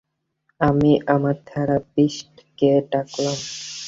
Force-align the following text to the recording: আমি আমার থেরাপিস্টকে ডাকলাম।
আমি 0.61 0.91
আমার 1.07 1.35
থেরাপিস্টকে 1.47 2.71
ডাকলাম। 2.91 3.37